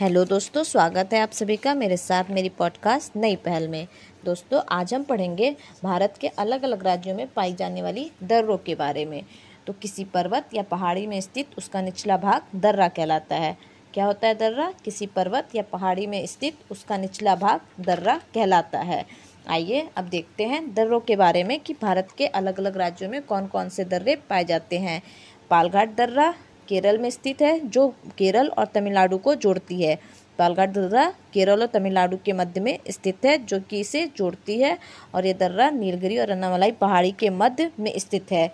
Hello 0.00 0.24
दोस्तों, 0.24 0.62
स्वागत 0.62 1.12
है 1.12 1.20
आप 1.20 1.30
सभी 1.30 1.56
का 1.56 1.74
मेरे 1.74 1.96
साथ 1.96 2.24
मेरी 2.30 2.48
पॉडकास्ट 2.48 3.16
नई 3.16 3.36
पहल 3.36 3.68
में। 3.68 3.86
दोस्तों, 4.24 4.60
आज 4.70 4.94
हम 4.94 5.02
पढ़ेंगे 5.02 5.56
भारत 5.82 6.14
के 6.20 6.28
अलग 6.28 6.62
अलग 6.62 6.84
राज्यों 6.84 7.14
में 7.16 7.26
पाई 7.26 7.54
जाने 7.54 7.82
वाली 7.82 8.10
दर्रों 8.22 8.58
के 8.58 8.74
बारे 8.74 9.04
में। 9.04 9.24
तो 9.66 9.72
किसी 9.72 10.04
पर्वत 10.04 10.48
या 10.54 10.62
पहाड़ी 10.62 11.06
में 11.06 11.20
स्थित 11.20 11.46
उसका 11.58 11.82
निचला 11.82 12.16
भाग 12.16 12.42
दर्रा 12.56 12.88
कहलाता 12.88 13.36
है। 13.36 13.56
क्या 13.94 14.04
होता 14.04 14.28
है 14.28 14.34
दर्रा? 14.34 14.72
किसी 14.84 15.06
पर्वत 15.06 15.48
या 15.54 15.62
पहाड़ी 15.62 16.06
में 16.06 16.26
स्थित 16.26 16.58
उसका 16.70 16.96
निचला 16.96 17.34
भाग 17.34 17.60
दर्रा 17.80 18.20
कहलाता 18.34 18.78
है। 18.78 19.04
आइए 19.48 19.88
अब 19.96 20.04
देखते 20.04 20.44
हैं 20.44 20.74
दर्रों 20.74 21.00
के 21.00 21.16
बारे 21.16 21.44
में 21.44 21.60
कि 21.60 21.74
भारत 21.82 22.08
के 22.18 22.26
अलग 22.26 22.58
अलग 22.58 22.76
राज्यों 22.76 23.10
में 23.10 23.22
कौन 23.22 23.46
कौन 23.46 23.68
से 23.68 23.84
दर्रे 23.84 24.16
पाए 24.16 24.44
जाते 24.44 24.78
हैं। 24.78 25.02
पालघाट 25.50 25.94
दर्रा 25.96 26.34
केरल 26.68 26.98
में 26.98 27.10
स्थित 27.10 27.42
है, 27.42 27.68
जो 27.68 27.88
केरल 28.18 28.48
और 28.48 28.66
तमिलनाडु 28.66 29.18
को 29.18 29.34
जोड़ती 29.34 29.82
है। 29.82 29.98
पालघाट 30.38 30.68
दर्रा 30.68 31.14
केरल 31.32 31.60
और 31.60 31.66
तमिलनाडु 31.66 32.16
के 32.24 32.32
मध्य 32.32 32.60
में 32.60 32.78
स्थित 32.90 33.24
है, 33.24 33.38
जो 33.44 33.60
कि 33.60 33.80
इसे 33.80 34.06
जोड़ती 34.16 34.58
है, 34.60 34.78
और 35.14 35.26
ये 35.26 35.34
दर्रा 35.34 35.70
नीलगिरी 35.70 36.18
और 36.18 36.30
अन्नामलाई 36.30 36.70
पहाड़ी 36.70 37.12
के 37.12 37.30
मध्य 37.30 37.70
में 37.80 37.92
स्थित 37.98 38.32
है। 38.32 38.48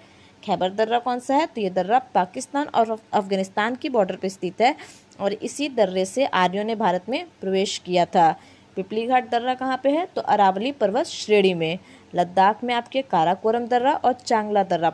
खैबर 0.45 0.71
दर्रा 0.71 0.99
कौन 0.99 1.19
सा 1.19 1.35
है? 1.35 1.47
तो 1.47 1.61
ये 1.61 1.71
दर्रा 1.71 1.99
पाकिस्तान 1.99 2.67
और 2.67 2.99
अफ़गानिस्तान 3.13 3.75
की 3.75 3.89
बॉर्डर 3.89 4.17
पर 4.17 4.29
स्थित 4.29 4.61
है, 4.61 4.75
और 5.21 5.33
इसी 5.33 5.69
दर्रे 5.69 6.05
से 6.05 6.25
आर्यों 6.25 6.65
ने 6.65 6.75
भारत 6.75 7.05
में 7.09 7.25
प्रवेश 7.41 7.79
किया 7.79 8.05
था। 8.05 8.35
पिपली 8.77 9.07
घाट 9.07 9.31
दर्रा 9.31 9.55
कहाँ 9.55 9.81
पे 9.83 9.91
है? 9.91 10.07
तो 10.07 10.21
अरावली 10.21 10.73
पर्वत 10.73 11.07
श्रेणी 11.07 11.55
में। 11.55 11.79
लद्दाख 12.15 12.65
में 12.65 12.75
आपके 12.75 13.03
काराकोरम 13.03 13.67
दर्रा 13.67 13.93
और 13.95 14.13
चांगला 14.13 14.63
दर्रा 14.63 14.91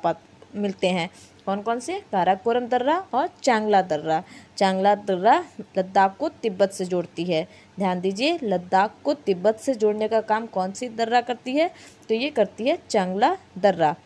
मिलते 0.56 0.88
हैं। 0.88 1.10
कौन 1.46 1.62
कौन 1.62 1.80
से? 1.80 2.00
काराकोरम 2.12 2.66
दर्रा 2.66 3.04
और 3.14 3.28
चांगला 3.42 3.82
दर्रा। 3.82 4.22
चांगला 4.56 4.94
दर्रा 4.94 5.44
लद्दाख 5.78 6.16
को 6.16 6.28
तिब्बत 6.28 6.70
से 6.70 6.84
जोड़ती 6.84 7.24
है। 7.24 7.48
ध्यान 7.78 8.00
दीजिए, 8.00 8.38
लद्दाख 8.42 8.94
को 9.04 9.14
तिब्बत 9.14 9.56
से 9.56 9.74
जोड़ने 9.74 10.08
का 10.08 10.20
काम 10.20 10.46
कौन 10.46 10.72
सी 10.72 10.88
दर्रा 10.88 11.20
करती 11.20 11.52
है? 11.52 11.70
तो 12.08 12.14
ये 12.14 12.30
करती 12.30 12.66
है 12.66 12.78
चांगला 12.90 13.36
दर्रा। 13.58 13.96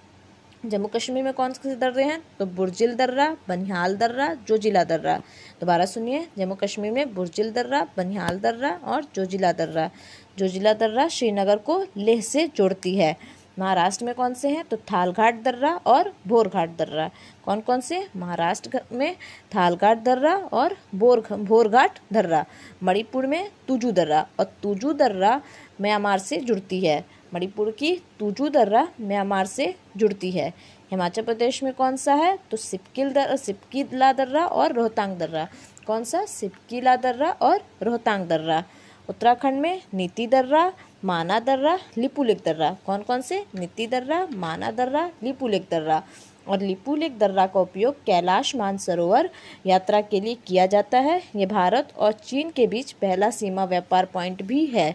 जम्मू 0.66 0.88
कश्मीर 0.88 1.24
में 1.24 1.32
कौन 1.32 1.52
से 1.52 1.76
दर्रे 1.76 2.04
हैं? 2.04 2.22
तो 2.38 2.46
बुरजिल 2.46 2.94
दर्रा, 2.94 3.36
बनिहाल 3.48 3.96
दर्रा, 3.96 4.34
जोजिला 4.34 4.84
दर्रा। 4.84 5.16
दोबारा 5.60 5.84
सुनिए 5.84 6.28
जम्मू 6.38 6.54
कश्मीर 6.54 6.92
में 6.92 7.14
बुरजिल 7.14 7.52
दर्रा, 7.52 7.88
बनिहाल 7.96 8.38
दर्रा 8.38 8.80
और 8.84 9.04
जोजिला 9.14 9.52
दर्रा। 9.52 9.90
जोजिला 10.38 10.72
दर्रा 10.72 11.08
श्रीनगर 11.08 11.56
को 11.56 11.86
लेह 11.96 12.20
से 12.20 12.48
जोड़ती 12.48 12.96
है। 12.96 13.16
महाराष्ट्र 13.58 14.04
में 14.04 14.14
कौन 14.14 14.34
से 14.34 14.48
हैं? 14.48 14.64
तो 14.64 14.76
थालघाट, 14.76 15.42
दर्रा 15.42 15.80
और 15.86 16.14
भोरघाट, 16.26 16.76
दर्रा। 16.76 17.10
कौन 17.44 17.60
कौन 17.60 17.80
से? 17.80 18.08
महाराष्ट्र 18.16 18.80
में 18.92 19.16
थालघाट, 19.54 20.02
दर्रा 20.02 20.34
और 20.36 20.76
बोर 20.94 21.26
भोरघाट, 21.32 21.98
दर्रा। 22.12 22.44
मणिपुर 22.82 23.26
में 23.26 23.50
तुजू, 23.68 23.92
दर्रा। 23.92 24.26
और 24.40 24.44
तुजू, 24.44 24.92
दर्रा 24.92 25.42
म्यांमार 25.80 26.18
से 26.18 26.36
जुड़ती 26.36 26.86
है। 26.86 27.04
मणिपुर 27.34 27.70
की 27.70 28.02
तुजू, 28.18 28.48
दर्रा 28.48 28.88
म्यांमार 29.00 29.46
से 29.46 29.74
जुड़ती 29.96 30.30
है। 30.30 30.52
हिमाचल 30.90 31.22
प्रदेश 31.22 31.62
में 31.62 31.72
कौन 31.72 31.96
सा 31.96 32.14
है? 32.14 32.38
तो 32.50 32.56
सिपकिल 32.56 33.12
दर 33.12 33.36
सिपकीला, 33.36 34.12
दर्रा 34.12 34.46
और 34.46 34.72
रोहतांग, 34.72 35.16
दर्रा। 35.16 35.48
कौन 35.86 36.04
सा? 36.04 36.24
सिपकीला, 36.24 36.96
दर्रा 36.96 37.30
और 37.30 37.60
रोहतांग, 37.82 38.26
दर्रा। 38.26 38.64
उत्तराखंड 39.08 39.60
में 39.60 39.82
नीति, 39.94 40.26
दर्रा। 40.26 40.72
माना 41.04 41.40
दर्रा 41.40 41.78
लिपुलिक 41.98 42.42
दर्रा। 42.44 42.76
कौन 42.86 43.02
कौन 43.02 43.20
से? 43.20 43.44
नीति 43.54 43.86
दर्रा, 43.86 44.28
माना 44.32 44.70
दर्रा 44.70 45.10
लिपुलिक 45.22 45.66
दर्रा। 45.70 46.02
और 46.48 46.60
लिपुलिक 46.60 47.18
दर्रा 47.18 47.46
का 47.46 47.60
उपयोग 47.60 47.94
कैलाश 47.94 48.56
मानसरोवर 48.56 49.30
यात्रा 49.66 50.00
के 50.00 50.20
लिए 50.20 50.34
किया 50.34 50.66
जाता 50.66 50.98
है। 50.98 51.22
ये 51.36 51.46
भारत 51.46 51.92
और 51.98 52.12
चीन 52.12 52.50
के 52.50 52.66
बीच 52.66 52.92
पहला 52.92 53.30
सीमा 53.30 53.64
व्यापार 53.64 54.04
पॉइंट 54.04 54.42
भी 54.42 54.66
है। 54.66 54.94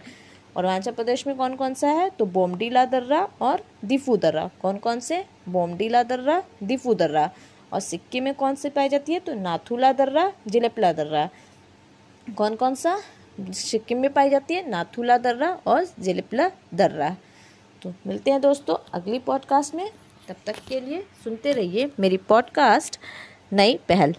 और 0.56 0.64
अरुणाचल 0.64 0.90
प्रदेश 0.90 1.26
में 1.26 1.36
कौन 1.36 1.56
कौन 1.56 1.74
सा 1.74 1.88
है? 1.88 2.10
तो 2.10 2.26
बोमडीला 2.26 2.84
दर्रा 2.84 3.28
और 3.40 3.64
दिफू 3.84 4.16
दर्रा। 4.16 4.50
कौन 4.62 4.76
कौन 4.76 5.00
से? 5.00 5.24
बोमडीला 5.48 6.02
दर्रा, 6.02 6.42
दिफू 6.62 6.94
दर्रा। 6.94 7.30
और 7.72 7.80
सिक्किम 7.80 8.24
में 8.24 8.34
कौन 8.34 8.54
से 8.54 8.70
पाई 8.70 8.88
जाती 8.88 9.12
है? 9.12 9.20
तो 9.20 9.34
नाथुला 9.34 9.92
दर्रा, 9.92 10.32
जिलेपला 10.46 10.92
दर्रा। 10.92 11.28
कौन 12.36 12.54
कौन 12.54 12.74
सा? 12.74 13.00
सिक्किम 13.40 13.98
में 13.98 14.12
पाई 14.12 14.30
जाती 14.30 14.54
है, 14.54 14.68
नाथुला 14.68 15.18
दर्रा 15.18 15.60
और 15.66 15.86
जिलिपला 16.00 16.50
दर्रा। 16.74 17.16
तो 17.82 17.94
मिलते 18.06 18.30
हैं 18.30 18.40
दोस्तों 18.40 18.76
अगली 18.94 19.18
पॉडकास्ट 19.18 19.74
में। 19.74 19.90
तब 20.28 20.36
तक 20.46 20.54
के 20.68 20.80
लिए 20.80 21.06
सुनते 21.24 21.52
रहिए 21.52 21.90
मेरी 22.00 22.16
पॉडकास्ट 22.16 22.98
नई 23.52 23.80
पहल। 23.88 24.14